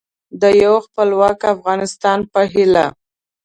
د 0.41 0.43
یو 0.63 0.73
خپلواک 0.85 1.39
افغانستان 1.55 2.19
په 2.31 2.41
هیله 2.53 2.85